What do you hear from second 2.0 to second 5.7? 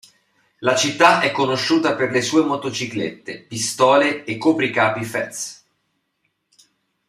le sue motociclette, pistole e copricapi fez.